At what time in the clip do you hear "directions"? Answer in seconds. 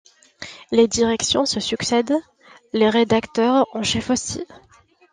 0.87-1.45